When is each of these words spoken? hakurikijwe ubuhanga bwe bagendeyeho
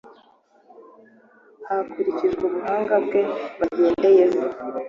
hakurikijwe 1.67 2.41
ubuhanga 2.49 2.95
bwe 3.05 3.21
bagendeyeho 3.59 4.39